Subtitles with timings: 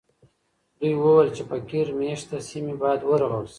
[0.79, 3.49] دوی وویل چې فقیر مېشته سیمې باید ورغول سي.